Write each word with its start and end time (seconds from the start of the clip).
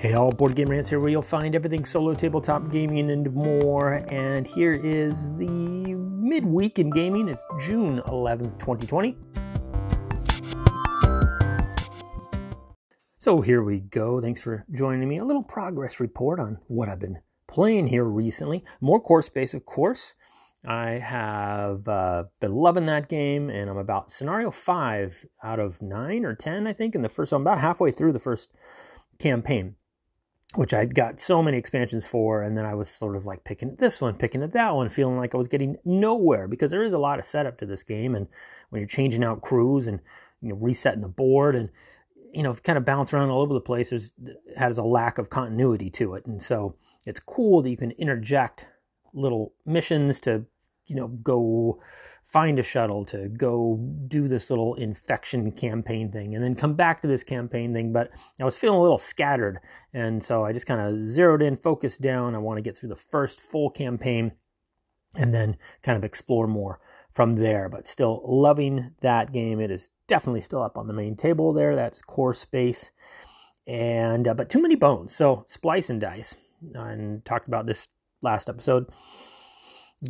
Hey 0.00 0.14
all, 0.14 0.30
Board 0.30 0.54
Game 0.54 0.68
Rants 0.68 0.88
here 0.88 1.00
where 1.00 1.08
you'll 1.08 1.22
find 1.22 1.56
everything 1.56 1.84
solo 1.84 2.14
tabletop 2.14 2.70
gaming 2.70 3.10
and 3.10 3.34
more. 3.34 3.94
And 4.06 4.46
here 4.46 4.74
is 4.74 5.34
the 5.38 5.48
midweek 5.48 6.78
in 6.78 6.90
gaming. 6.90 7.28
It's 7.28 7.42
June 7.60 8.00
11th, 8.06 8.60
2020. 8.60 9.16
So 13.18 13.40
here 13.40 13.64
we 13.64 13.80
go. 13.80 14.20
Thanks 14.20 14.40
for 14.40 14.64
joining 14.72 15.08
me. 15.08 15.18
A 15.18 15.24
little 15.24 15.42
progress 15.42 15.98
report 15.98 16.38
on 16.38 16.58
what 16.68 16.88
I've 16.88 17.00
been 17.00 17.18
playing 17.48 17.88
here 17.88 18.04
recently. 18.04 18.64
More 18.80 19.00
core 19.00 19.20
space, 19.20 19.52
of 19.52 19.66
course. 19.66 20.14
I 20.64 20.90
have 20.90 21.88
uh, 21.88 22.24
been 22.38 22.54
loving 22.54 22.86
that 22.86 23.08
game, 23.08 23.50
and 23.50 23.68
I'm 23.68 23.76
about 23.76 24.12
scenario 24.12 24.52
five 24.52 25.26
out 25.42 25.58
of 25.58 25.82
nine 25.82 26.24
or 26.24 26.36
ten, 26.36 26.68
I 26.68 26.72
think, 26.72 26.94
in 26.94 27.02
the 27.02 27.08
first. 27.08 27.30
So 27.30 27.36
I'm 27.36 27.42
about 27.42 27.58
halfway 27.58 27.90
through 27.90 28.12
the 28.12 28.20
first 28.20 28.52
campaign 29.18 29.74
which 30.54 30.72
I 30.72 30.86
got 30.86 31.20
so 31.20 31.42
many 31.42 31.58
expansions 31.58 32.06
for, 32.06 32.42
and 32.42 32.56
then 32.56 32.64
I 32.64 32.74
was 32.74 32.88
sort 32.88 33.16
of 33.16 33.26
like 33.26 33.44
picking 33.44 33.76
this 33.76 34.00
one, 34.00 34.14
picking 34.14 34.42
at 34.42 34.52
that 34.52 34.74
one, 34.74 34.88
feeling 34.88 35.18
like 35.18 35.34
I 35.34 35.38
was 35.38 35.48
getting 35.48 35.76
nowhere 35.84 36.48
because 36.48 36.70
there 36.70 36.84
is 36.84 36.94
a 36.94 36.98
lot 36.98 37.18
of 37.18 37.26
setup 37.26 37.58
to 37.58 37.66
this 37.66 37.82
game, 37.82 38.14
and 38.14 38.28
when 38.70 38.80
you're 38.80 38.88
changing 38.88 39.24
out 39.24 39.42
crews 39.42 39.86
and 39.86 40.00
you 40.40 40.50
know 40.50 40.56
resetting 40.56 41.02
the 41.02 41.08
board 41.08 41.54
and 41.54 41.68
you 42.32 42.42
know 42.42 42.54
kind 42.54 42.78
of 42.78 42.84
bounce 42.84 43.12
around 43.12 43.30
all 43.30 43.42
over 43.42 43.52
the 43.52 43.60
place, 43.60 43.90
there's 43.90 44.12
has 44.56 44.78
a 44.78 44.82
lack 44.82 45.18
of 45.18 45.28
continuity 45.28 45.90
to 45.90 46.14
it, 46.14 46.24
and 46.24 46.42
so 46.42 46.76
it's 47.04 47.20
cool 47.20 47.60
that 47.62 47.70
you 47.70 47.76
can 47.76 47.90
interject 47.92 48.66
little 49.12 49.52
missions 49.66 50.18
to 50.20 50.46
you 50.86 50.96
know 50.96 51.08
go 51.08 51.78
find 52.28 52.58
a 52.58 52.62
shuttle 52.62 53.06
to 53.06 53.26
go 53.28 53.78
do 54.06 54.28
this 54.28 54.50
little 54.50 54.74
infection 54.74 55.50
campaign 55.50 56.12
thing 56.12 56.34
and 56.34 56.44
then 56.44 56.54
come 56.54 56.74
back 56.74 57.00
to 57.00 57.08
this 57.08 57.24
campaign 57.24 57.72
thing. 57.72 57.90
But 57.90 58.10
I 58.38 58.44
was 58.44 58.56
feeling 58.56 58.78
a 58.78 58.82
little 58.82 58.98
scattered. 58.98 59.60
And 59.94 60.22
so 60.22 60.44
I 60.44 60.52
just 60.52 60.66
kind 60.66 60.80
of 60.80 61.04
zeroed 61.06 61.40
in, 61.40 61.56
focused 61.56 62.02
down. 62.02 62.34
I 62.34 62.38
want 62.38 62.58
to 62.58 62.62
get 62.62 62.76
through 62.76 62.90
the 62.90 62.96
first 62.96 63.40
full 63.40 63.70
campaign 63.70 64.32
and 65.14 65.32
then 65.32 65.56
kind 65.82 65.96
of 65.96 66.04
explore 66.04 66.46
more 66.46 66.80
from 67.14 67.36
there. 67.36 67.70
But 67.70 67.86
still 67.86 68.22
loving 68.26 68.94
that 69.00 69.32
game. 69.32 69.58
It 69.58 69.70
is 69.70 69.90
definitely 70.06 70.42
still 70.42 70.62
up 70.62 70.76
on 70.76 70.86
the 70.86 70.92
main 70.92 71.16
table 71.16 71.54
there. 71.54 71.74
That's 71.74 72.02
core 72.02 72.34
space. 72.34 72.90
And, 73.66 74.28
uh, 74.28 74.34
but 74.34 74.50
too 74.50 74.60
many 74.60 74.76
bones. 74.76 75.14
So 75.14 75.44
splice 75.46 75.88
and 75.88 76.00
dice. 76.00 76.34
And 76.74 77.24
talked 77.24 77.48
about 77.48 77.64
this 77.64 77.88
last 78.20 78.50
episode. 78.50 78.86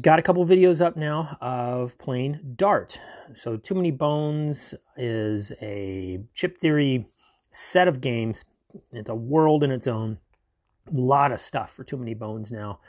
Got 0.03 0.19
a 0.19 0.23
couple 0.23 0.45
videos 0.45 0.85
up 0.85 0.99
now 0.99 1.39
of 1.41 1.97
playing 1.97 2.41
Dart. 2.57 3.01
So, 3.33 3.57
Too 3.57 3.75
Many 3.75 3.91
Bones 3.91 4.75
is 4.99 5.51
a 5.63 6.21
chip 6.35 6.59
theory 6.59 7.09
set 7.53 7.89
of 7.89 8.03
games. 8.03 8.45
It's 8.93 9.09
a 9.09 9.15
world 9.15 9.65
in 9.65 9.71
its 9.71 9.87
own. 9.87 10.19
A 10.89 10.95
lot 10.95 11.33
of 11.33 11.41
stuff 11.41 11.73
for 11.73 11.85
Too 11.85 11.97
Many 11.97 12.13
Bones 12.13 12.53
now. 12.53 12.81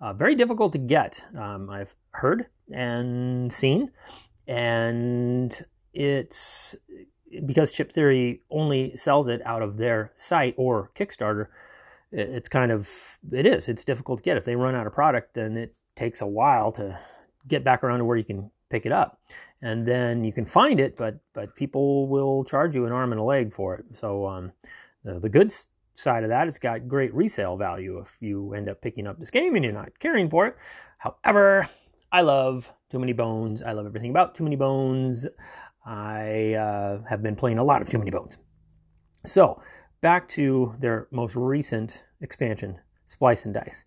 Uh, 0.00 0.12
very 0.12 0.34
difficult 0.34 0.72
to 0.72 0.78
get, 0.78 1.24
um, 1.38 1.70
I've 1.70 1.94
heard 2.10 2.46
and 2.72 3.52
seen. 3.52 3.92
And 4.48 5.64
it's 5.94 6.74
because 7.46 7.70
Chip 7.70 7.92
Theory 7.92 8.42
only 8.50 8.96
sells 8.96 9.28
it 9.28 9.42
out 9.46 9.62
of 9.62 9.76
their 9.76 10.10
site 10.16 10.54
or 10.56 10.90
Kickstarter. 10.96 11.46
It's 12.10 12.48
kind 12.48 12.72
of, 12.72 13.18
it 13.30 13.46
is, 13.46 13.68
it's 13.68 13.84
difficult 13.84 14.18
to 14.18 14.24
get. 14.24 14.36
If 14.36 14.44
they 14.44 14.56
run 14.56 14.74
out 14.74 14.88
of 14.88 14.92
product, 14.92 15.34
then 15.34 15.56
it 15.56 15.76
takes 15.98 16.20
a 16.20 16.26
while 16.26 16.72
to 16.72 16.98
get 17.46 17.64
back 17.64 17.82
around 17.82 17.98
to 17.98 18.04
where 18.04 18.16
you 18.16 18.24
can 18.24 18.50
pick 18.70 18.86
it 18.86 18.92
up. 18.92 19.20
And 19.60 19.86
then 19.86 20.22
you 20.24 20.32
can 20.32 20.44
find 20.44 20.78
it 20.78 20.96
but 20.96 21.18
but 21.34 21.56
people 21.56 22.06
will 22.08 22.44
charge 22.44 22.74
you 22.74 22.86
an 22.86 22.92
arm 22.92 23.12
and 23.12 23.20
a 23.20 23.24
leg 23.24 23.52
for 23.52 23.74
it. 23.74 23.84
So 23.94 24.26
um, 24.26 24.52
the, 25.04 25.18
the 25.18 25.28
good 25.28 25.52
side 25.94 26.22
of 26.22 26.30
that 26.30 26.46
it's 26.46 26.60
got 26.60 26.86
great 26.86 27.12
resale 27.12 27.56
value 27.56 27.98
if 27.98 28.18
you 28.20 28.54
end 28.54 28.68
up 28.68 28.80
picking 28.80 29.06
up 29.06 29.18
this 29.18 29.30
game 29.30 29.56
and 29.56 29.64
you're 29.64 29.74
not 29.74 29.98
caring 29.98 30.30
for 30.30 30.46
it. 30.46 30.56
However 30.98 31.68
i 32.10 32.22
love 32.22 32.72
too 32.90 32.98
many 32.98 33.12
bones. 33.12 33.62
I 33.62 33.72
love 33.72 33.86
everything 33.86 34.10
about 34.10 34.34
too 34.34 34.44
many 34.44 34.56
bones. 34.56 35.26
I 35.84 36.54
uh, 36.54 37.02
have 37.08 37.22
been 37.22 37.36
playing 37.36 37.58
a 37.58 37.64
lot 37.64 37.82
of 37.82 37.88
too 37.88 37.98
many 37.98 38.10
bones. 38.10 38.38
So 39.24 39.60
back 40.00 40.28
to 40.28 40.74
their 40.78 41.08
most 41.10 41.34
recent 41.34 42.04
expansion 42.20 42.80
splice 43.06 43.44
and 43.44 43.54
dice 43.54 43.84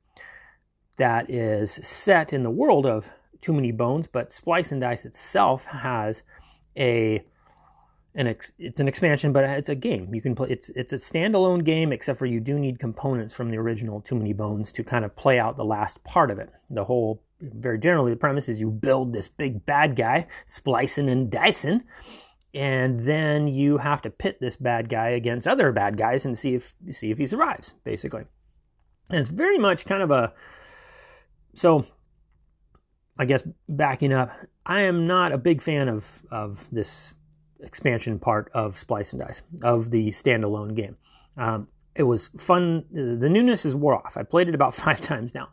that 1.02 1.32
is 1.32 1.72
set 1.72 2.32
in 2.32 2.44
the 2.44 2.52
world 2.52 2.86
of 2.86 3.10
Too 3.42 3.54
Many 3.54 3.72
Bones, 3.72 4.06
but 4.06 4.32
Splice 4.32 4.72
and 4.72 4.80
Dice 4.80 5.04
itself 5.04 5.66
has 5.66 6.22
a 6.78 7.26
an 8.14 8.28
ex, 8.28 8.52
it's 8.60 8.80
an 8.80 8.88
expansion, 8.88 9.34
but 9.34 9.44
it's 9.46 9.70
a 9.70 9.74
game. 9.74 10.14
You 10.14 10.22
can 10.22 10.36
play. 10.36 10.50
It's 10.52 10.70
it's 10.70 10.94
a 10.94 10.98
standalone 10.98 11.64
game, 11.64 11.92
except 11.92 12.20
for 12.20 12.28
you 12.28 12.40
do 12.40 12.60
need 12.60 12.78
components 12.78 13.34
from 13.34 13.50
the 13.50 13.58
original 13.58 14.00
Too 14.00 14.14
Many 14.14 14.32
Bones 14.32 14.72
to 14.74 14.84
kind 14.84 15.04
of 15.04 15.16
play 15.16 15.40
out 15.40 15.58
the 15.58 15.66
last 15.66 16.04
part 16.04 16.30
of 16.30 16.38
it. 16.38 16.52
The 16.70 16.84
whole, 16.84 17.24
very 17.40 17.80
generally, 17.80 18.12
the 18.12 18.18
premise 18.18 18.48
is 18.48 18.62
you 18.62 18.70
build 18.70 19.12
this 19.12 19.28
big 19.28 19.66
bad 19.66 19.96
guy, 19.96 20.28
splicing 20.46 21.10
and 21.10 21.32
dicing, 21.32 21.82
and 22.54 23.08
then 23.08 23.48
you 23.48 23.80
have 23.80 24.04
to 24.04 24.12
pit 24.12 24.38
this 24.40 24.56
bad 24.56 24.88
guy 24.88 25.10
against 25.10 25.48
other 25.48 25.72
bad 25.72 25.98
guys 25.98 26.26
and 26.26 26.38
see 26.38 26.54
if 26.54 26.76
see 26.92 27.10
if 27.10 27.18
he 27.18 27.26
survives, 27.26 27.74
basically. 27.84 28.26
And 29.10 29.20
it's 29.20 29.32
very 29.32 29.58
much 29.58 29.86
kind 29.86 30.04
of 30.04 30.12
a 30.12 30.34
so 31.54 31.86
I 33.18 33.26
guess 33.26 33.48
backing 33.68 34.14
up, 34.14 34.32
I 34.66 34.82
am 34.82 35.08
not 35.08 35.32
a 35.32 35.38
big 35.38 35.62
fan 35.62 35.90
of 35.90 36.24
of 36.32 36.70
this 36.72 37.14
expansion 37.60 38.20
part 38.20 38.50
of 38.54 38.78
Splice 38.78 39.14
and 39.14 39.22
Dice 39.22 39.42
of 39.62 39.92
the 39.92 40.10
standalone 40.12 40.76
game. 40.76 40.98
Um, 41.38 41.68
it 41.96 42.04
was 42.04 42.28
fun. 42.38 42.86
The 42.92 43.30
newness 43.30 43.66
is 43.66 43.76
wore 43.76 43.96
off. 43.96 44.18
I 44.18 44.24
played 44.24 44.48
it 44.48 44.56
about 44.56 44.74
five 44.76 45.02
times 45.02 45.36
now, 45.36 45.50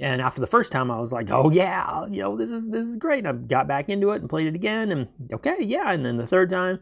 and 0.00 0.20
after 0.20 0.40
the 0.40 0.46
first 0.46 0.70
time, 0.70 0.90
I 0.90 1.00
was 1.00 1.12
like, 1.12 1.30
"Oh 1.30 1.50
yeah, 1.50 2.06
you 2.06 2.22
know 2.22 2.36
this 2.36 2.50
is 2.50 2.68
this 2.68 2.86
is 2.86 2.96
great." 2.96 3.24
And 3.24 3.28
I 3.28 3.32
got 3.32 3.66
back 3.66 3.88
into 3.88 4.10
it 4.10 4.20
and 4.20 4.30
played 4.30 4.46
it 4.46 4.54
again, 4.54 4.92
and 4.92 5.08
okay, 5.32 5.56
yeah. 5.60 5.92
And 5.92 6.04
then 6.04 6.16
the 6.16 6.26
third 6.26 6.50
time, 6.50 6.80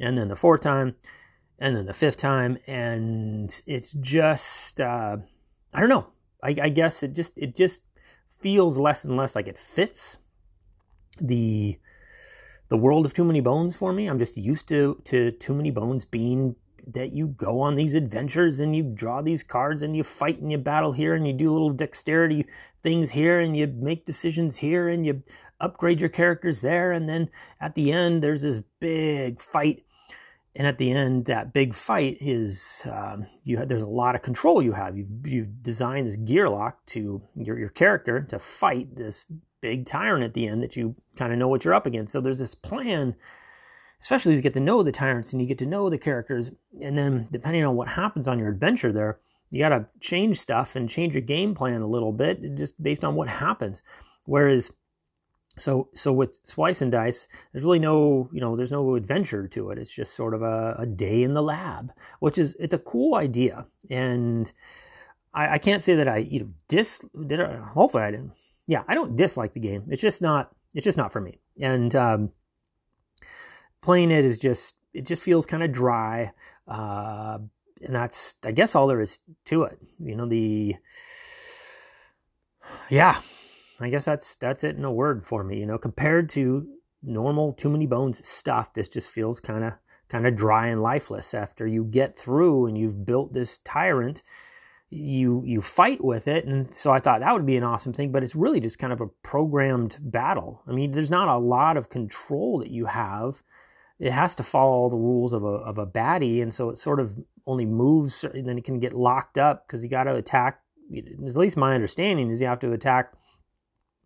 and 0.00 0.18
then 0.18 0.28
the 0.28 0.36
fourth 0.36 0.60
time, 0.60 0.96
and 1.58 1.76
then 1.76 1.86
the 1.86 1.94
fifth 1.94 2.18
time, 2.18 2.58
and 2.66 3.62
it's 3.66 3.92
just 3.92 4.80
uh, 4.80 5.16
I 5.72 5.80
don't 5.80 5.88
know. 5.88 6.08
I, 6.42 6.54
I 6.62 6.68
guess 6.68 7.02
it 7.02 7.14
just 7.14 7.36
it 7.36 7.56
just 7.56 7.80
feels 8.40 8.78
less 8.78 9.04
and 9.04 9.16
less 9.16 9.34
like 9.34 9.48
it 9.48 9.58
fits 9.58 10.18
the 11.20 11.78
the 12.68 12.76
world 12.76 13.06
of 13.06 13.14
too 13.14 13.24
many 13.24 13.40
bones 13.40 13.76
for 13.76 13.92
me. 13.92 14.06
I'm 14.06 14.18
just 14.18 14.36
used 14.36 14.68
to 14.68 15.00
to 15.04 15.30
too 15.32 15.54
many 15.54 15.70
bones 15.70 16.04
being 16.04 16.56
that 16.86 17.12
you 17.12 17.26
go 17.28 17.60
on 17.60 17.74
these 17.74 17.94
adventures 17.94 18.60
and 18.60 18.74
you 18.74 18.82
draw 18.82 19.20
these 19.20 19.42
cards 19.42 19.82
and 19.82 19.96
you 19.96 20.02
fight 20.02 20.40
and 20.40 20.50
you 20.50 20.58
battle 20.58 20.92
here 20.92 21.14
and 21.14 21.26
you 21.26 21.32
do 21.32 21.52
little 21.52 21.70
dexterity 21.70 22.46
things 22.82 23.10
here 23.10 23.38
and 23.40 23.56
you 23.56 23.66
make 23.66 24.06
decisions 24.06 24.58
here 24.58 24.88
and 24.88 25.04
you 25.04 25.22
upgrade 25.60 26.00
your 26.00 26.08
characters 26.08 26.60
there 26.62 26.92
and 26.92 27.08
then 27.08 27.28
at 27.60 27.74
the 27.74 27.92
end 27.92 28.22
there's 28.22 28.42
this 28.42 28.60
big 28.80 29.40
fight 29.40 29.82
and 30.58 30.66
at 30.66 30.76
the 30.78 30.90
end, 30.90 31.26
that 31.26 31.52
big 31.52 31.72
fight 31.72 32.18
is 32.20 32.82
um, 32.90 33.26
you. 33.44 33.64
There's 33.64 33.80
a 33.80 33.86
lot 33.86 34.16
of 34.16 34.22
control 34.22 34.60
you 34.60 34.72
have. 34.72 34.98
You've, 34.98 35.24
you've 35.24 35.62
designed 35.62 36.08
this 36.08 36.16
Gearloc 36.16 36.74
to 36.88 37.22
your 37.36 37.56
your 37.56 37.68
character 37.68 38.22
to 38.22 38.40
fight 38.40 38.96
this 38.96 39.24
big 39.60 39.86
tyrant 39.86 40.24
at 40.24 40.34
the 40.34 40.48
end 40.48 40.64
that 40.64 40.76
you 40.76 40.96
kind 41.14 41.32
of 41.32 41.38
know 41.38 41.46
what 41.46 41.64
you're 41.64 41.74
up 41.74 41.86
against. 41.86 42.12
So 42.12 42.20
there's 42.20 42.40
this 42.40 42.56
plan, 42.56 43.14
especially 44.02 44.32
as 44.32 44.38
you 44.38 44.42
get 44.42 44.54
to 44.54 44.60
know 44.60 44.82
the 44.82 44.90
tyrants 44.90 45.32
and 45.32 45.40
you 45.40 45.46
get 45.46 45.58
to 45.58 45.66
know 45.66 45.88
the 45.88 45.96
characters, 45.96 46.50
and 46.82 46.98
then 46.98 47.28
depending 47.30 47.64
on 47.64 47.76
what 47.76 47.88
happens 47.88 48.26
on 48.26 48.40
your 48.40 48.48
adventure 48.48 48.90
there, 48.90 49.20
you 49.50 49.60
got 49.60 49.68
to 49.68 49.86
change 50.00 50.38
stuff 50.40 50.74
and 50.74 50.90
change 50.90 51.14
your 51.14 51.22
game 51.22 51.54
plan 51.54 51.82
a 51.82 51.86
little 51.86 52.12
bit 52.12 52.56
just 52.56 52.82
based 52.82 53.04
on 53.04 53.14
what 53.14 53.28
happens. 53.28 53.80
Whereas 54.24 54.72
so 55.58 55.88
so 55.94 56.12
with 56.12 56.40
splice 56.44 56.80
and 56.80 56.92
dice 56.92 57.28
there's 57.52 57.64
really 57.64 57.78
no 57.78 58.28
you 58.32 58.40
know 58.40 58.56
there's 58.56 58.72
no 58.72 58.94
adventure 58.94 59.46
to 59.48 59.70
it. 59.70 59.78
It's 59.78 59.92
just 59.92 60.14
sort 60.14 60.34
of 60.34 60.42
a, 60.42 60.76
a 60.78 60.86
day 60.86 61.22
in 61.22 61.34
the 61.34 61.42
lab 61.42 61.92
which 62.20 62.38
is 62.38 62.56
it's 62.58 62.74
a 62.74 62.78
cool 62.78 63.14
idea. 63.14 63.66
And 63.90 64.50
i, 65.34 65.54
I 65.54 65.58
can't 65.58 65.82
say 65.82 65.94
that 65.94 66.08
i 66.08 66.18
you 66.18 66.40
know 66.40 66.48
dis 66.68 67.04
did 67.26 67.40
I, 67.40 67.56
hopefully 67.56 68.04
i 68.04 68.10
didn't. 68.10 68.32
Yeah 68.66 68.84
i 68.88 68.94
don't 68.94 69.16
dislike 69.16 69.52
the 69.52 69.60
game. 69.60 69.84
It's 69.88 70.02
just 70.02 70.22
not 70.22 70.50
it's 70.74 70.84
just 70.84 70.98
not 70.98 71.12
for 71.12 71.20
me. 71.20 71.40
And 71.60 71.94
um, 71.94 72.30
playing 73.82 74.10
it 74.10 74.24
is 74.24 74.38
just 74.38 74.76
it 74.92 75.06
just 75.06 75.22
feels 75.22 75.46
kind 75.46 75.62
of 75.62 75.72
dry 75.72 76.32
uh, 76.66 77.38
and 77.80 77.94
that's 77.94 78.36
i 78.44 78.50
guess 78.50 78.74
all 78.74 78.86
there 78.86 79.00
is 79.00 79.20
to 79.46 79.64
it. 79.64 79.78
You 79.98 80.16
know 80.16 80.26
the 80.26 80.76
yeah 82.90 83.20
I 83.80 83.90
guess 83.90 84.04
that's 84.04 84.34
that's 84.34 84.64
it 84.64 84.76
in 84.76 84.84
a 84.84 84.92
word 84.92 85.24
for 85.24 85.44
me. 85.44 85.60
You 85.60 85.66
know, 85.66 85.78
compared 85.78 86.28
to 86.30 86.68
normal 87.02 87.52
too 87.52 87.68
many 87.68 87.86
bones 87.86 88.26
stuff, 88.26 88.74
this 88.74 88.88
just 88.88 89.10
feels 89.10 89.40
kind 89.40 89.64
of 89.64 89.74
kind 90.08 90.26
of 90.26 90.36
dry 90.36 90.68
and 90.68 90.82
lifeless. 90.82 91.34
After 91.34 91.66
you 91.66 91.84
get 91.84 92.18
through 92.18 92.66
and 92.66 92.76
you've 92.76 93.04
built 93.04 93.34
this 93.34 93.58
tyrant, 93.58 94.22
you 94.90 95.42
you 95.44 95.62
fight 95.62 96.04
with 96.04 96.26
it, 96.26 96.44
and 96.44 96.74
so 96.74 96.90
I 96.90 96.98
thought 96.98 97.20
that 97.20 97.32
would 97.32 97.46
be 97.46 97.56
an 97.56 97.64
awesome 97.64 97.92
thing. 97.92 98.10
But 98.10 98.22
it's 98.22 98.34
really 98.34 98.60
just 98.60 98.78
kind 98.78 98.92
of 98.92 99.00
a 99.00 99.08
programmed 99.22 99.98
battle. 100.00 100.62
I 100.66 100.72
mean, 100.72 100.92
there's 100.92 101.10
not 101.10 101.28
a 101.28 101.38
lot 101.38 101.76
of 101.76 101.88
control 101.88 102.58
that 102.58 102.70
you 102.70 102.86
have 102.86 103.42
it 103.98 104.12
has 104.12 104.34
to 104.36 104.42
follow 104.42 104.72
all 104.72 104.90
the 104.90 104.96
rules 104.96 105.32
of 105.32 105.42
a 105.42 105.46
of 105.46 105.78
a 105.78 105.86
baddie, 105.86 106.42
and 106.42 106.54
so 106.54 106.70
it 106.70 106.78
sort 106.78 107.00
of 107.00 107.18
only 107.46 107.66
moves, 107.66 108.22
and 108.24 108.48
then 108.48 108.58
it 108.58 108.64
can 108.64 108.78
get 108.78 108.92
locked 108.92 109.38
up 109.38 109.66
because 109.66 109.82
you 109.82 109.88
got 109.88 110.04
to 110.04 110.14
attack. 110.14 110.60
At 110.96 111.36
least 111.36 111.56
my 111.56 111.74
understanding 111.74 112.30
is 112.30 112.40
you 112.40 112.46
have 112.46 112.60
to 112.60 112.72
attack. 112.72 113.12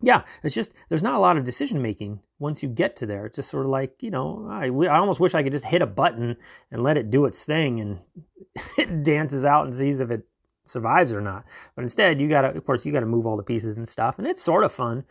Yeah, 0.01 0.23
it's 0.43 0.55
just 0.55 0.73
there's 0.89 1.03
not 1.03 1.15
a 1.15 1.19
lot 1.19 1.37
of 1.37 1.45
decision 1.45 1.81
making 1.81 2.19
once 2.39 2.61
you 2.61 2.69
get 2.69 2.95
to 2.97 3.05
there. 3.05 3.25
It's 3.25 3.37
just 3.37 3.49
sort 3.49 3.65
of 3.65 3.71
like 3.71 4.01
you 4.01 4.11
know, 4.11 4.47
I 4.49 4.67
I 4.67 4.97
almost 4.97 5.19
wish 5.19 5.33
I 5.33 5.43
could 5.43 5.53
just 5.53 5.65
hit 5.65 5.81
a 5.81 5.87
button 5.87 6.35
and 6.71 6.83
let 6.83 6.97
it 6.97 7.09
do 7.09 7.25
its 7.25 7.45
thing, 7.45 7.79
and 7.79 7.99
it 8.77 9.03
dances 9.03 9.45
out 9.45 9.65
and 9.65 9.75
sees 9.75 9.99
if 9.99 10.11
it 10.11 10.27
survives 10.65 11.13
or 11.13 11.21
not. 11.21 11.45
But 11.75 11.83
instead, 11.83 12.19
you 12.19 12.27
gotta, 12.27 12.49
of 12.49 12.65
course, 12.65 12.85
you 12.85 12.91
gotta 12.91 13.05
move 13.05 13.25
all 13.25 13.37
the 13.37 13.43
pieces 13.43 13.77
and 13.77 13.87
stuff, 13.87 14.17
and 14.17 14.27
it's 14.27 14.41
sort 14.41 14.63
of 14.63 14.71
fun 14.71 15.05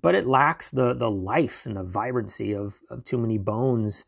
but 0.00 0.14
it 0.14 0.26
lacks 0.26 0.70
the 0.70 0.94
the 0.94 1.10
life 1.10 1.66
and 1.66 1.76
the 1.76 1.84
vibrancy 1.84 2.54
of 2.54 2.80
of 2.90 3.04
too 3.04 3.18
many 3.18 3.38
bones 3.38 4.04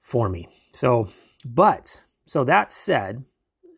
for 0.00 0.28
me. 0.28 0.48
So, 0.72 1.08
but 1.44 2.02
so 2.26 2.44
that 2.44 2.70
said, 2.72 3.24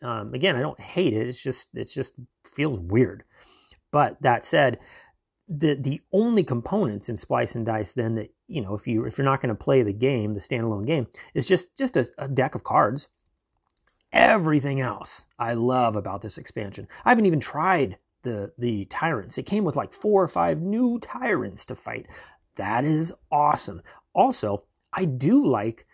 um, 0.02 0.34
again, 0.34 0.56
I 0.56 0.60
don't 0.60 0.80
hate 0.80 1.12
it. 1.12 1.28
It's 1.28 1.42
just 1.42 1.68
it's 1.74 1.94
just 1.94 2.14
feels 2.44 2.78
weird. 2.78 3.24
But 3.90 4.22
that 4.22 4.44
said, 4.44 4.78
the 5.58 5.75
the 5.75 6.00
only 6.12 6.44
components 6.44 7.08
in 7.08 7.16
Splice 7.16 7.54
and 7.54 7.66
Dice 7.66 7.93
then 7.93 8.14
that 8.14 8.34
you 8.49 8.60
know 8.62 8.75
if 8.75 8.87
you 8.87 9.04
if 9.04 9.19
you're 9.19 9.25
not 9.25 9.40
going 9.40 9.54
to 9.54 9.64
play 9.64 9.82
the 9.82 9.93
game, 9.93 10.34
the 10.34 10.40
standalone 10.40 10.87
game, 10.87 11.06
is 11.34 11.46
just 11.46 11.76
just 11.76 11.96
a, 11.96 12.08
a 12.19 12.28
deck 12.28 12.54
of 12.54 12.64
cards. 12.64 13.08
Everything 14.12 14.81
else 14.81 15.25
I 15.38 15.54
love 15.54 15.96
about 15.96 16.22
this 16.22 16.38
expansion. 16.38 16.87
I 17.04 17.10
haven't 17.10 17.26
even 17.26 17.40
tried 17.40 17.99
the 18.22 18.52
the 18.56 18.87
tyrants. 18.87 19.38
It 19.38 19.46
came 19.46 19.64
with 19.64 19.76
like 19.76 19.93
four 19.93 20.22
or 20.22 20.28
five 20.28 20.60
new 20.60 20.99
tyrants 20.99 21.64
to 21.66 21.75
fight. 21.75 22.06
That 22.56 22.84
is 22.84 23.12
awesome. 23.31 23.82
Also, 24.14 24.64
I 24.93 25.04
do 25.04 25.46
like 25.46 25.87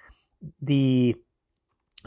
the 0.61 1.17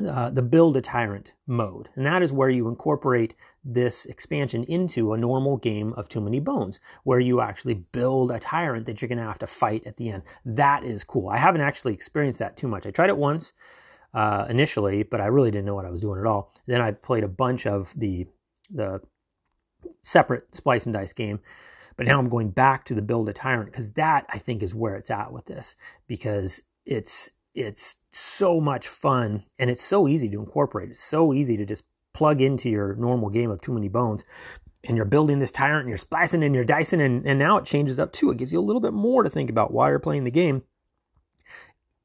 uh, 0.07 0.29
the 0.29 0.41
build 0.41 0.77
a 0.77 0.81
tyrant 0.81 1.33
mode, 1.47 1.89
and 1.95 2.05
that 2.05 2.21
is 2.21 2.33
where 2.33 2.49
you 2.49 2.67
incorporate 2.67 3.35
this 3.63 4.05
expansion 4.05 4.63
into 4.63 5.13
a 5.13 5.17
normal 5.17 5.57
game 5.57 5.93
of 5.93 6.09
Too 6.09 6.21
Many 6.21 6.39
Bones, 6.39 6.79
where 7.03 7.19
you 7.19 7.41
actually 7.41 7.73
build 7.73 8.31
a 8.31 8.39
tyrant 8.39 8.85
that 8.85 9.01
you're 9.01 9.09
going 9.09 9.17
to 9.17 9.23
have 9.23 9.39
to 9.39 9.47
fight 9.47 9.85
at 9.85 9.97
the 9.97 10.09
end. 10.09 10.23
That 10.45 10.83
is 10.83 11.03
cool. 11.03 11.29
I 11.29 11.37
haven't 11.37 11.61
actually 11.61 11.93
experienced 11.93 12.39
that 12.39 12.57
too 12.57 12.67
much. 12.67 12.85
I 12.85 12.91
tried 12.91 13.09
it 13.09 13.17
once 13.17 13.53
uh, 14.13 14.45
initially, 14.49 15.03
but 15.03 15.21
I 15.21 15.27
really 15.27 15.51
didn't 15.51 15.65
know 15.65 15.75
what 15.75 15.85
I 15.85 15.91
was 15.91 16.01
doing 16.01 16.19
at 16.19 16.25
all. 16.25 16.53
Then 16.65 16.81
I 16.81 16.91
played 16.91 17.23
a 17.23 17.29
bunch 17.29 17.65
of 17.65 17.93
the 17.97 18.27
the 18.69 19.01
separate 20.03 20.55
splice 20.55 20.85
and 20.85 20.93
dice 20.93 21.13
game. 21.13 21.39
But 21.97 22.07
now 22.07 22.19
I'm 22.19 22.29
going 22.29 22.51
back 22.51 22.85
to 22.85 22.95
the 22.95 23.01
build 23.01 23.29
a 23.29 23.33
tyrant 23.33 23.71
because 23.71 23.93
that 23.93 24.25
I 24.29 24.37
think 24.37 24.63
is 24.63 24.73
where 24.73 24.95
it's 24.95 25.11
at 25.11 25.31
with 25.31 25.45
this 25.45 25.75
because 26.07 26.61
it's 26.85 27.31
it's 27.53 27.97
so 28.11 28.59
much 28.59 28.87
fun 28.87 29.43
and 29.59 29.69
it's 29.69 29.83
so 29.83 30.07
easy 30.07 30.29
to 30.29 30.39
incorporate. 30.39 30.89
It's 30.89 31.03
so 31.03 31.33
easy 31.33 31.57
to 31.57 31.65
just 31.65 31.85
plug 32.13 32.41
into 32.41 32.69
your 32.69 32.95
normal 32.95 33.29
game 33.29 33.51
of 33.51 33.61
too 33.61 33.73
many 33.73 33.89
bones 33.89 34.23
and 34.83 34.97
you're 34.97 35.05
building 35.05 35.39
this 35.39 35.51
tyrant 35.51 35.81
and 35.81 35.89
you're 35.89 35.97
splicing 35.97 36.43
and 36.43 36.55
you're 36.55 36.63
dicing 36.63 37.01
and, 37.01 37.25
and 37.25 37.37
now 37.39 37.57
it 37.57 37.65
changes 37.65 37.99
up 37.99 38.11
too. 38.11 38.31
It 38.31 38.37
gives 38.37 38.51
you 38.51 38.59
a 38.59 38.61
little 38.61 38.81
bit 38.81 38.93
more 38.93 39.23
to 39.23 39.29
think 39.29 39.49
about 39.49 39.71
while 39.71 39.89
you're 39.89 39.99
playing 39.99 40.23
the 40.23 40.31
game 40.31 40.63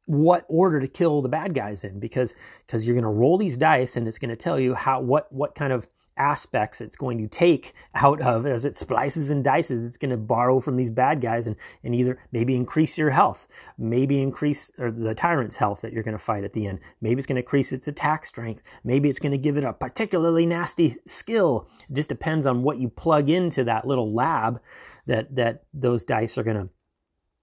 what 0.06 0.44
order 0.48 0.80
to 0.80 0.88
kill 0.88 1.20
the 1.20 1.28
bad 1.28 1.54
guys 1.54 1.84
in 1.84 1.98
because 1.98 2.34
because 2.66 2.86
you're 2.86 2.94
going 2.94 3.02
to 3.02 3.08
roll 3.08 3.36
these 3.36 3.56
dice 3.56 3.96
and 3.96 4.08
it's 4.08 4.18
going 4.18 4.30
to 4.30 4.36
tell 4.36 4.58
you 4.58 4.74
how 4.74 5.00
what 5.00 5.30
what 5.32 5.54
kind 5.54 5.72
of 5.72 5.88
aspects 6.16 6.80
it's 6.80 6.96
going 6.96 7.18
to 7.18 7.28
take 7.28 7.74
out 7.94 8.22
of 8.22 8.46
as 8.46 8.64
it 8.64 8.76
splices 8.76 9.28
and 9.28 9.44
dices. 9.44 9.86
It's 9.86 9.98
going 9.98 10.10
to 10.10 10.16
borrow 10.16 10.60
from 10.60 10.76
these 10.76 10.90
bad 10.90 11.20
guys 11.20 11.46
and, 11.46 11.56
and 11.84 11.94
either 11.94 12.18
maybe 12.32 12.56
increase 12.56 12.96
your 12.96 13.10
health 13.10 13.46
maybe 13.78 14.20
increase 14.20 14.70
or 14.78 14.90
the 14.90 15.14
tyrant's 15.14 15.56
health 15.56 15.80
that 15.82 15.92
you're 15.92 16.02
going 16.02 16.16
to 16.16 16.22
fight 16.22 16.44
at 16.44 16.52
the 16.52 16.66
end. 16.66 16.80
Maybe 17.00 17.18
it's 17.18 17.26
going 17.26 17.36
to 17.36 17.42
increase 17.42 17.72
its 17.72 17.88
attack 17.88 18.24
strength. 18.24 18.62
Maybe 18.84 19.08
it's 19.08 19.18
going 19.18 19.32
to 19.32 19.38
give 19.38 19.56
it 19.56 19.64
a 19.64 19.72
particularly 19.72 20.46
nasty 20.46 20.96
skill. 21.06 21.68
It 21.88 21.94
just 21.94 22.08
depends 22.08 22.46
on 22.46 22.62
what 22.62 22.78
you 22.78 22.88
plug 22.88 23.28
into 23.28 23.64
that 23.64 23.86
little 23.86 24.12
lab 24.12 24.60
that 25.06 25.34
that 25.36 25.64
those 25.72 26.04
dice 26.04 26.36
are 26.36 26.42
going 26.42 26.56
to 26.56 26.68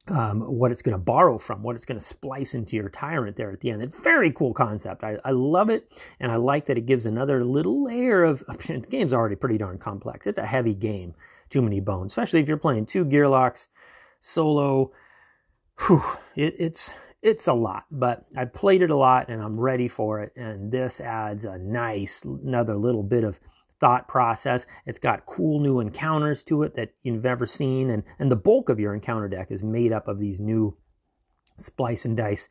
um, 0.10 0.42
what 0.42 0.72
it's 0.72 0.82
going 0.82 0.94
to 0.94 1.04
borrow 1.04 1.38
from, 1.38 1.64
what 1.64 1.76
it's 1.76 1.86
going 1.86 1.98
to 1.98 2.04
splice 2.04 2.54
into 2.54 2.76
your 2.76 2.90
tyrant 2.90 3.38
there 3.38 3.52
at 3.52 3.62
the 3.62 3.70
end. 3.70 3.82
It's 3.82 4.00
very 4.00 4.32
cool 4.32 4.54
concept. 4.54 5.04
I, 5.04 5.18
I 5.24 5.32
love 5.32 5.70
it, 5.70 5.92
and 6.20 6.32
I 6.32 6.36
like 6.36 6.66
that 6.66 6.78
it 6.78 6.86
gives 6.86 7.06
another 7.06 7.44
little 7.44 7.84
layer 7.84 8.24
of. 8.24 8.44
The 8.64 8.80
game's 8.90 9.14
already 9.14 9.36
pretty 9.36 9.58
darn 9.58 9.78
complex. 9.78 10.26
It's 10.26 10.38
a 10.38 10.46
heavy 10.46 10.74
game. 10.74 11.16
Too 11.50 11.62
many 11.62 11.80
bones, 11.80 12.12
especially 12.12 12.40
if 12.40 12.48
you're 12.48 12.58
playing 12.58 12.86
two 12.86 13.06
Gearlocs, 13.06 13.68
solo. 14.20 14.92
Whew, 15.86 16.04
it, 16.36 16.56
it's 16.58 16.94
it's 17.22 17.48
a 17.48 17.54
lot, 17.54 17.86
but 17.92 18.26
I 18.36 18.46
played 18.46 18.82
it 18.82 18.90
a 18.90 18.96
lot, 18.96 19.30
and 19.30 19.42
I'm 19.42 19.60
ready 19.60 19.88
for 19.88 20.22
it. 20.22 20.34
And 20.36 20.72
this 20.72 21.00
adds 21.00 21.46
a 21.46 21.58
nice 21.58 22.24
another 22.24 22.76
little 22.76 23.04
bit 23.04 23.24
of 23.24 23.40
thought 23.84 24.08
process. 24.08 24.66
It's 24.86 24.98
got 24.98 25.26
cool 25.26 25.60
new 25.60 25.82
encounters 25.82 26.42
to 26.46 26.64
it 26.64 26.74
that 26.76 26.94
you've 27.02 27.22
never 27.22 27.46
seen. 27.46 27.90
And, 27.90 28.04
and 28.18 28.32
the 28.32 28.38
bulk 28.38 28.70
of 28.70 28.80
your 28.80 28.94
encounter 28.94 29.28
deck 29.28 29.52
is 29.52 29.62
made 29.62 29.92
up 29.92 30.08
of 30.08 30.20
these 30.20 30.40
new 30.40 30.78
splice 31.58 32.06
and 32.06 32.16
dice 32.16 32.48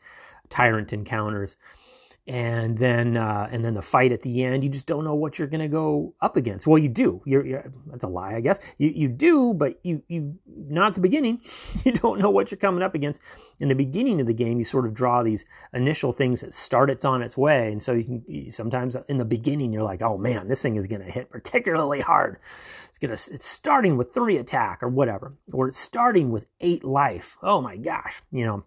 tyrant 0.51 0.93
encounters 0.93 1.57
and 2.27 2.79
then 2.79 3.17
uh, 3.17 3.49
and 3.51 3.65
then 3.65 3.75
the 3.75 3.83
fight 3.83 4.13
at 4.13 4.23
the 4.23 4.45
end 4.45 4.63
you 4.63 4.71
just 4.71 4.87
don't 4.87 5.05
know 5.05 5.15
what 5.15 5.39
you're 5.39 5.49
going 5.49 5.61
to 5.61 5.69
go 5.69 6.15
up 6.21 6.37
against. 6.37 6.67
Well 6.67 6.79
you 6.79 6.89
do. 6.89 7.21
You're, 7.25 7.45
you're, 7.45 7.73
that's 7.87 8.05
a 8.05 8.09
lie 8.09 8.35
i 8.35 8.41
guess. 8.41 8.61
You, 8.79 8.91
you 8.91 9.09
do 9.09 9.55
but 9.55 9.81
you 9.83 10.03
you 10.09 10.39
not 10.47 10.89
at 10.89 10.95
the 10.95 11.01
beginning. 11.01 11.41
You 11.85 11.91
don't 11.91 12.21
know 12.21 12.31
what 12.31 12.51
you're 12.51 12.59
coming 12.59 12.83
up 12.83 12.95
against. 12.95 13.21
In 13.59 13.69
the 13.69 13.75
beginning 13.75 14.21
of 14.21 14.27
the 14.29 14.35
game 14.35 14.59
you 14.59 14.65
sort 14.65 14.87
of 14.87 14.95
draw 14.95 15.23
these 15.23 15.45
initial 15.73 16.13
things 16.13 16.43
that 16.43 16.55
start 16.55 16.91
it's 16.91 17.05
on 17.05 17.23
its 17.23 17.37
way. 17.37 17.73
And 17.73 17.83
so 17.83 17.93
you 17.93 18.05
can 18.05 18.51
sometimes 18.51 18.97
in 19.09 19.19
the 19.19 19.25
beginning 19.25 19.73
you're 19.73 19.83
like 19.83 20.01
oh 20.01 20.17
man 20.17 20.47
this 20.47 20.63
thing 20.63 20.77
is 20.77 20.87
going 20.87 21.05
to 21.05 21.11
hit 21.11 21.31
particularly 21.31 22.01
hard. 22.01 22.39
It's 22.89 22.99
to 22.99 23.35
it's 23.35 23.47
starting 23.47 23.97
with 23.97 24.15
three 24.15 24.37
attack 24.37 24.81
or 24.83 24.89
whatever 24.89 25.35
or 25.53 25.69
it's 25.69 25.79
starting 25.79 26.31
with 26.31 26.47
eight 26.61 26.85
life. 26.85 27.37
Oh 27.43 27.61
my 27.61 27.77
gosh 27.77 28.23
you 28.31 28.47
know 28.47 28.65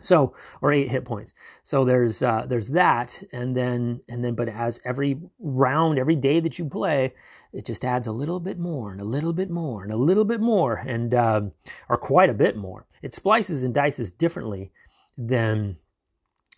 so, 0.00 0.34
or 0.60 0.72
eight 0.72 0.88
hit 0.88 1.04
points. 1.04 1.32
So 1.64 1.84
there's 1.84 2.22
uh, 2.22 2.46
there's 2.48 2.68
that, 2.68 3.22
and 3.32 3.56
then 3.56 4.00
and 4.08 4.24
then, 4.24 4.34
but 4.34 4.48
as 4.48 4.80
every 4.84 5.18
round, 5.38 5.98
every 5.98 6.16
day 6.16 6.40
that 6.40 6.58
you 6.58 6.66
play, 6.66 7.14
it 7.52 7.66
just 7.66 7.84
adds 7.84 8.06
a 8.06 8.12
little 8.12 8.40
bit 8.40 8.58
more 8.58 8.92
and 8.92 9.00
a 9.00 9.04
little 9.04 9.32
bit 9.32 9.50
more 9.50 9.82
and 9.82 9.92
a 9.92 9.96
little 9.96 10.24
bit 10.24 10.40
more, 10.40 10.76
and 10.76 11.14
uh, 11.14 11.42
or 11.88 11.96
quite 11.96 12.30
a 12.30 12.34
bit 12.34 12.56
more. 12.56 12.86
It 13.02 13.12
splices 13.12 13.64
and 13.64 13.74
dices 13.74 14.10
differently 14.10 14.72
than 15.16 15.78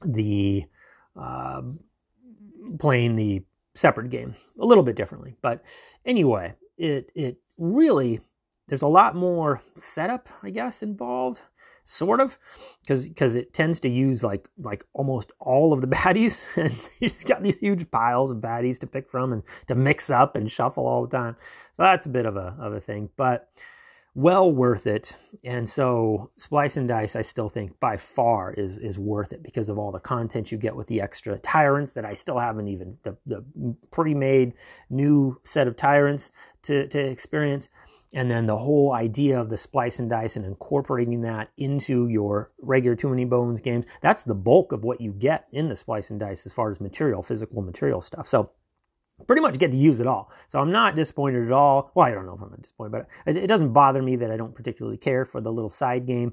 the 0.04 0.66
uh, 1.16 1.62
playing 2.78 3.16
the 3.16 3.44
separate 3.75 4.11
game, 4.11 4.35
a 4.59 4.66
little 4.66 4.85
bit 4.85 4.97
differently. 4.97 5.37
But 5.40 5.62
anyway, 6.04 6.54
it 6.76 7.11
it 7.14 7.38
really 7.56 8.20
there's 8.68 8.82
a 8.82 8.88
lot 8.88 9.16
more 9.16 9.62
setup, 9.75 10.28
I 10.42 10.50
guess, 10.50 10.82
involved 10.82 11.42
sort 11.90 12.20
of 12.20 12.38
because 12.82 13.09
because 13.09 13.35
it 13.35 13.52
tends 13.52 13.80
to 13.80 13.88
use 13.88 14.23
like 14.23 14.49
like 14.59 14.85
almost 14.92 15.32
all 15.40 15.73
of 15.73 15.80
the 15.80 15.87
baddies. 15.97 16.42
And 16.56 16.73
you 17.00 17.09
just 17.09 17.26
got 17.26 17.42
these 17.42 17.59
huge 17.59 17.90
piles 17.90 18.30
of 18.30 18.38
baddies 18.38 18.78
to 18.80 18.87
pick 18.87 19.11
from 19.11 19.32
and 19.32 19.42
to 19.66 19.75
mix 19.75 20.11
up 20.11 20.37
and 20.37 20.50
shuffle 20.50 20.87
all 20.87 21.06
the 21.06 21.16
time. 21.16 21.37
So 21.75 21.82
that's 21.82 22.06
a 22.06 22.11
bit 22.11 22.26
of 22.26 22.37
a 22.37 22.56
of 22.61 22.73
a 22.73 22.80
thing 22.80 23.11
but 23.16 23.49
well 24.14 24.50
worth 24.50 24.87
it. 24.87 25.16
And 25.44 25.70
so 25.70 26.30
splice 26.37 26.76
and 26.76 26.88
dice 26.88 27.16
i 27.16 27.23
still 27.23 27.49
think 27.49 27.80
by 27.80 27.97
far 27.97 28.52
is 28.52 28.76
is 28.76 28.99
worth 28.99 29.32
it 29.32 29.42
because 29.42 29.68
of 29.68 29.78
all 29.78 29.90
the 29.90 30.00
content 30.00 30.52
you 30.52 30.59
get 30.59 30.76
with 30.76 30.87
the 30.87 31.00
extra 31.00 31.38
tyrants 31.38 31.92
that 31.94 32.04
i 32.04 32.14
still 32.14 32.38
haven't 32.38 32.68
even 32.68 32.99
the, 33.04 33.16
the 33.26 33.44
pre-made 33.90 34.52
new 34.90 35.40
set 35.44 35.68
of 35.68 35.76
tyrants 35.76 36.32
to 36.62 36.87
to 36.88 36.99
experience 36.99 37.68
and 38.12 38.31
then 38.31 38.47
the 38.47 38.59
whole 38.59 38.93
idea 38.93 39.40
of 39.40 39.50
the 39.50 39.57
splice 39.57 39.99
and 39.99 40.11
dice 40.11 40.37
and 40.37 40.45
incorporating 40.45 41.21
that 41.23 41.50
into 41.57 42.09
your 42.09 42.50
regular 42.61 42.97
too 42.97 43.09
many 43.09 43.25
bones 43.25 43.61
games 43.61 43.85
that's 44.00 44.25
the 44.25 44.35
bulk 44.35 44.73
of 44.73 44.85
what 44.85 45.00
you 45.00 45.12
get 45.12 45.47
in 45.52 45.69
the 45.69 45.76
splice 45.76 46.11
and 46.11 46.21
dice 46.21 46.47
as 46.47 46.52
far 46.52 46.71
as 46.71 46.81
material 46.81 47.23
physical 47.23 47.62
material 47.62 48.00
stuff. 48.02 48.26
So 48.26 48.50
pretty 49.26 49.43
much 49.43 49.59
get 49.59 49.71
to 49.73 49.79
use 49.79 50.00
it 50.00 50.07
all. 50.07 50.33
So 50.49 50.59
i'm 50.61 50.73
not 50.73 50.97
disappointed 50.97 51.47
at 51.47 51.52
all. 51.52 51.93
Well 51.95 52.07
i 52.07 52.11
don't 52.11 52.26
know 52.26 52.35
if 52.35 52.43
i'm 52.43 52.61
disappointed 52.61 52.93
but 52.93 53.37
it, 53.37 53.47
doesn't 53.47 53.73
bother 53.73 54.02
me 54.02 54.17
that 54.17 54.31
i 54.31 54.37
don't 54.37 54.55
particularly 54.55 54.99
care 54.99 55.25
for 55.25 55.40
the 55.40 55.52
little 55.52 55.71
side 55.71 56.07
game 56.07 56.33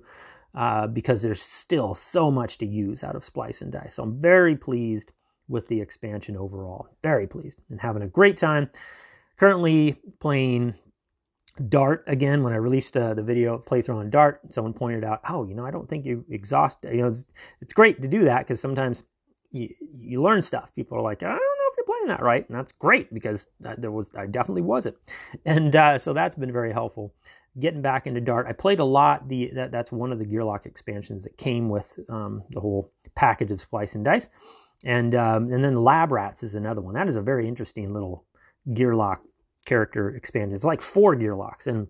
uh, 0.56 0.88
because 0.88 1.22
there's 1.22 1.42
still 1.42 1.94
so 1.94 2.32
much 2.32 2.58
to 2.58 2.66
use 2.66 3.04
out 3.04 3.16
of 3.16 3.24
splice 3.24 3.62
and 3.62 3.72
dice. 3.72 3.96
So 3.96 4.04
i'm 4.04 4.20
very 4.20 4.56
pleased 4.56 5.12
with 5.48 5.68
the 5.68 5.82
expansion 5.82 6.36
overall. 6.36 6.90
Very 7.04 7.28
pleased 7.28 7.62
and 7.70 7.80
having 7.80 8.02
a 8.02 8.08
great 8.08 8.38
time. 8.38 8.70
Currently 9.38 9.98
playing 10.20 10.76
Dart 11.70 12.04
again 12.08 12.44
when 12.44 12.54
I 12.54 12.58
released 12.58 12.96
uh, 12.96 13.14
the 13.14 13.24
video 13.24 13.58
playthrough 13.58 13.98
on 13.98 14.10
Dart. 14.10 14.42
Someone 14.52 14.74
pointed 14.74 15.04
out, 15.04 15.22
"Oh, 15.30 15.46
you 15.46 15.56
know, 15.56 15.66
I 15.66 15.72
don't 15.72 15.90
think 15.90 16.06
you 16.06 16.26
exhaust. 16.30 16.80
You 16.84 16.98
know, 16.98 17.08
it's, 17.08 17.26
it's 17.62 17.74
great 17.74 18.02
to 18.02 18.08
do 18.08 18.26
that 18.26 18.40
because 18.40 18.62
sometimes 18.62 19.04
you 19.52 19.70
you 20.00 20.22
learn 20.22 20.42
stuff. 20.42 20.74
People 20.76 20.98
are 20.98 21.02
like, 21.02 21.24
I 21.24 21.28
don't 21.28 21.36
know 21.36 21.72
if 21.72 21.78
you're 21.78 21.86
playing 21.86 22.08
that 22.08 22.22
right, 22.22 22.48
and 22.48 22.58
that's 22.58 22.72
great 22.72 23.14
because 23.14 23.48
there 23.60 23.92
was 23.92 24.12
I 24.16 24.28
definitely 24.28 24.62
wasn't, 24.62 24.98
and 25.46 25.76
uh, 25.76 25.98
so 25.98 26.14
that's 26.14 26.36
been 26.36 26.52
very 26.52 26.74
helpful 26.74 27.14
getting 27.60 27.82
back 27.82 28.06
into 28.06 28.22
Dart. 28.22 28.46
I 28.48 28.54
played 28.54 28.80
a 28.80 28.86
lot. 28.86 29.28
The 29.28 29.52
that, 29.56 29.72
that's 29.72 29.92
one 29.92 30.12
of 30.12 30.20
the 30.20 30.26
Gearloc 30.26 30.66
expansions 30.66 31.24
that 31.24 31.38
came 31.38 31.70
with 31.70 32.00
um, 32.10 32.44
the 32.52 32.60
whole 32.60 32.92
package 33.16 33.52
of 33.52 33.62
Splice 33.62 33.96
and 33.96 34.06
Dice, 34.06 34.30
and 34.84 35.16
um, 35.16 35.52
and 35.52 35.64
then 35.64 35.84
Lab 35.84 36.12
Rats 36.12 36.44
is 36.44 36.56
another 36.56 36.82
one. 36.82 36.94
That 36.94 37.08
is 37.08 37.16
a 37.16 37.22
very 37.22 37.48
interesting 37.48 37.94
little 37.94 38.26
Gearloc 38.70 39.20
character 39.68 40.10
expansion. 40.10 40.54
It's 40.54 40.64
like 40.64 40.82
four 40.82 41.16
Gearlocs, 41.16 41.68
and 41.68 41.88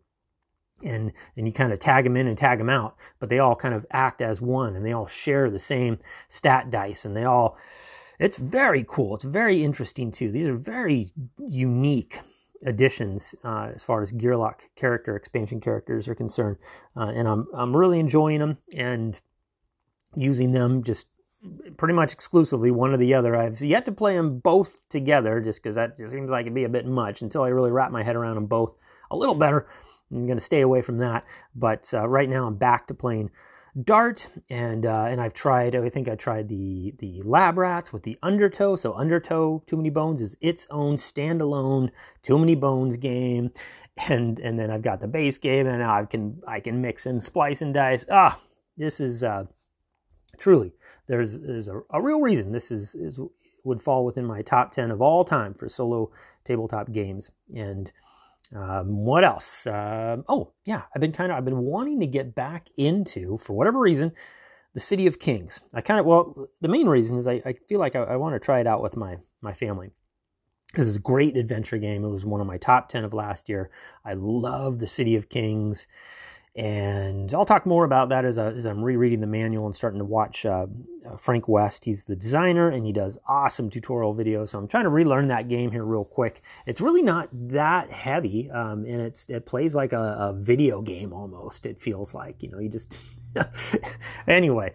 and 0.83 1.13
and 1.37 1.47
you 1.47 1.53
kind 1.53 1.71
of 1.71 1.79
tag 1.79 2.03
them 2.03 2.17
in 2.17 2.27
and 2.27 2.37
tag 2.37 2.57
them 2.57 2.69
out, 2.69 2.97
but 3.19 3.29
they 3.29 3.39
all 3.39 3.55
kind 3.55 3.73
of 3.73 3.85
act 3.91 4.21
as 4.21 4.41
one, 4.41 4.75
and 4.75 4.85
they 4.85 4.91
all 4.91 5.07
share 5.07 5.49
the 5.49 5.59
same 5.59 5.99
stat 6.27 6.69
dice, 6.69 7.05
and 7.05 7.15
they 7.15 7.23
all. 7.23 7.57
It's 8.19 8.37
very 8.37 8.83
cool. 8.87 9.15
It's 9.15 9.23
very 9.23 9.63
interesting 9.63 10.11
too. 10.11 10.31
These 10.31 10.47
are 10.47 10.55
very 10.55 11.11
unique 11.37 12.19
additions 12.65 13.35
uh, 13.43 13.69
as 13.75 13.83
far 13.83 14.01
as 14.01 14.11
Gearloc 14.11 14.61
character 14.75 15.15
expansion 15.15 15.61
characters 15.61 16.07
are 16.07 16.15
concerned, 16.15 16.57
uh, 16.95 17.11
and 17.15 17.27
I'm 17.27 17.47
I'm 17.53 17.77
really 17.77 17.99
enjoying 17.99 18.39
them 18.39 18.57
and 18.75 19.19
using 20.15 20.51
them 20.51 20.83
just 20.83 21.07
pretty 21.77 21.93
much 21.93 22.13
exclusively 22.13 22.71
one 22.71 22.93
or 22.93 22.97
the 22.97 23.13
other. 23.13 23.35
I've 23.35 23.61
yet 23.61 23.85
to 23.85 23.91
play 23.91 24.15
them 24.15 24.39
both 24.39 24.87
together 24.89 25.39
just 25.39 25.61
because 25.61 25.75
that 25.75 25.97
just 25.97 26.11
seems 26.11 26.29
like 26.29 26.43
it'd 26.43 26.53
be 26.53 26.63
a 26.63 26.69
bit 26.69 26.85
much 26.85 27.21
until 27.21 27.43
I 27.43 27.49
really 27.49 27.71
wrap 27.71 27.91
my 27.91 28.03
head 28.03 28.15
around 28.15 28.35
them 28.35 28.47
both 28.47 28.75
a 29.11 29.15
little 29.15 29.35
better. 29.35 29.67
I'm 30.11 30.25
going 30.25 30.37
to 30.37 30.43
stay 30.43 30.61
away 30.61 30.81
from 30.81 30.99
that, 30.99 31.25
but 31.55 31.93
uh, 31.93 32.07
right 32.07 32.29
now 32.29 32.47
I'm 32.47 32.55
back 32.55 32.87
to 32.87 32.93
playing 32.93 33.29
Dart, 33.81 34.27
and 34.49 34.85
uh, 34.85 35.05
and 35.07 35.21
I've 35.21 35.35
tried. 35.35 35.75
I 35.75 35.89
think 35.89 36.07
I 36.07 36.15
tried 36.15 36.49
the 36.49 36.95
the 36.97 37.21
Lab 37.23 37.57
Rats 37.57 37.93
with 37.93 38.03
the 38.03 38.17
Undertow. 38.23 38.75
So 38.75 38.93
Undertow, 38.93 39.61
Too 39.67 39.77
Many 39.77 39.91
Bones 39.91 40.21
is 40.21 40.35
its 40.41 40.65
own 40.71 40.95
standalone 40.95 41.91
Too 42.23 42.39
Many 42.39 42.55
Bones 42.55 42.97
game, 42.97 43.51
and 43.97 44.39
and 44.39 44.57
then 44.57 44.71
I've 44.71 44.81
got 44.81 44.99
the 44.99 45.07
base 45.07 45.37
game, 45.37 45.67
and 45.67 45.83
I 45.83 46.05
can 46.05 46.41
I 46.47 46.59
can 46.59 46.81
mix 46.81 47.05
and 47.05 47.21
Splice 47.21 47.61
and 47.61 47.73
Dice. 47.73 48.05
Ah, 48.09 48.39
this 48.77 48.99
is 48.99 49.23
uh, 49.23 49.45
truly 50.37 50.73
there's 51.07 51.39
there's 51.39 51.67
a, 51.67 51.81
a 51.91 52.01
real 52.01 52.21
reason 52.21 52.51
this 52.51 52.71
is 52.71 52.93
is 52.95 53.19
would 53.63 53.83
fall 53.83 54.05
within 54.05 54.25
my 54.25 54.41
top 54.41 54.71
ten 54.71 54.89
of 54.91 55.01
all 55.01 55.23
time 55.23 55.53
for 55.53 55.69
solo 55.69 56.09
tabletop 56.43 56.91
games, 56.91 57.29
and 57.53 57.91
um, 58.55 59.05
what 59.05 59.23
else? 59.23 59.67
Uh, 59.67 60.17
oh, 60.29 60.53
yeah, 60.63 60.83
I've 60.95 61.01
been 61.01 61.11
kind 61.11 61.31
of 61.31 61.37
I've 61.37 61.45
been 61.45 61.59
wanting 61.59 61.99
to 61.99 62.07
get 62.07 62.33
back 62.33 62.69
into 62.77 63.37
for 63.37 63.53
whatever 63.53 63.79
reason 63.79 64.13
the 64.73 64.79
City 64.79 65.05
of 65.05 65.19
Kings. 65.19 65.61
I 65.73 65.81
kind 65.81 65.99
of 65.99 66.05
well, 66.05 66.47
the 66.61 66.69
main 66.69 66.87
reason 66.87 67.17
is 67.19 67.27
I, 67.27 67.41
I 67.45 67.55
feel 67.67 67.79
like 67.79 67.95
I, 67.95 68.03
I 68.03 68.15
want 68.15 68.35
to 68.35 68.39
try 68.39 68.59
it 68.59 68.67
out 68.67 68.81
with 68.81 68.97
my 68.97 69.17
my 69.41 69.53
family. 69.53 69.91
This 70.73 70.87
is 70.87 70.97
a 70.97 71.01
great 71.01 71.37
adventure 71.37 71.77
game. 71.77 72.03
It 72.03 72.09
was 72.09 72.25
one 72.25 72.41
of 72.41 72.47
my 72.47 72.57
top 72.57 72.89
ten 72.89 73.03
of 73.03 73.13
last 73.13 73.49
year. 73.49 73.69
I 74.05 74.13
love 74.13 74.79
the 74.79 74.87
City 74.87 75.15
of 75.15 75.29
Kings. 75.29 75.87
And 76.57 77.31
I'll 77.35 77.45
talk 77.45 77.67
more 77.67 77.85
about 77.85 78.09
that 78.09 78.25
as, 78.25 78.39
I, 78.39 78.47
as 78.47 78.65
I'm 78.65 78.83
rereading 78.83 79.21
the 79.21 79.27
manual 79.27 79.67
and 79.67 79.75
starting 79.75 79.99
to 79.99 80.05
watch 80.05 80.43
uh, 80.43 80.65
uh, 81.05 81.15
Frank 81.15 81.47
West. 81.47 81.85
He's 81.85 82.05
the 82.05 82.15
designer 82.15 82.67
and 82.67 82.83
he 82.83 82.91
does 82.91 83.19
awesome 83.27 83.69
tutorial 83.69 84.15
videos. 84.15 84.49
So 84.49 84.57
I'm 84.57 84.67
trying 84.67 84.85
to 84.85 84.89
relearn 84.89 85.27
that 85.27 85.49
game 85.49 85.69
here 85.69 85.85
real 85.85 86.03
quick. 86.03 86.41
It's 86.65 86.81
really 86.81 87.03
not 87.03 87.29
that 87.31 87.91
heavy, 87.91 88.49
um, 88.49 88.85
and 88.85 89.01
it's 89.01 89.29
it 89.29 89.45
plays 89.45 89.75
like 89.75 89.93
a, 89.93 90.17
a 90.19 90.33
video 90.33 90.81
game 90.81 91.13
almost. 91.13 91.67
It 91.67 91.79
feels 91.79 92.15
like 92.15 92.41
you 92.41 92.49
know 92.49 92.57
you 92.57 92.69
just 92.69 93.05
anyway. 94.27 94.73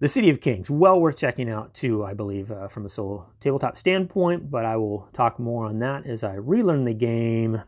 The 0.00 0.08
City 0.08 0.28
of 0.30 0.40
Kings, 0.40 0.68
well 0.70 0.98
worth 0.98 1.18
checking 1.18 1.50
out 1.50 1.74
too, 1.74 2.04
I 2.04 2.14
believe, 2.14 2.50
uh, 2.50 2.68
from 2.68 2.84
a 2.84 2.88
solo 2.88 3.26
tabletop 3.40 3.76
standpoint. 3.76 4.50
But 4.50 4.64
I 4.64 4.76
will 4.78 5.08
talk 5.12 5.38
more 5.38 5.66
on 5.66 5.80
that 5.80 6.06
as 6.06 6.24
I 6.24 6.34
relearn 6.34 6.84
the 6.84 6.94
game. 6.94 7.62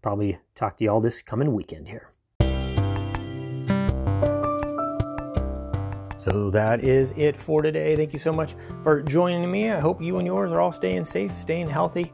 Probably 0.00 0.38
talk 0.54 0.78
to 0.78 0.84
you 0.84 0.90
all 0.90 1.00
this 1.00 1.20
coming 1.20 1.52
weekend 1.52 1.88
here. 1.88 2.11
So 6.22 6.50
that 6.50 6.84
is 6.84 7.12
it 7.16 7.36
for 7.36 7.62
today. 7.62 7.96
Thank 7.96 8.12
you 8.12 8.18
so 8.20 8.32
much 8.32 8.54
for 8.84 9.02
joining 9.02 9.50
me. 9.50 9.72
I 9.72 9.80
hope 9.80 10.00
you 10.00 10.18
and 10.18 10.26
yours 10.26 10.52
are 10.52 10.60
all 10.60 10.70
staying 10.70 11.04
safe, 11.04 11.36
staying 11.36 11.68
healthy. 11.68 12.12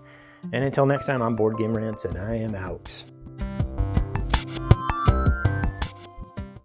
And 0.50 0.64
until 0.64 0.86
next 0.86 1.04
time, 1.04 1.20
I'm 1.20 1.36
Board 1.36 1.58
Game 1.58 1.76
Rants, 1.76 2.06
and 2.06 2.16
I 2.16 2.36
am 2.36 2.54
out. 2.54 3.04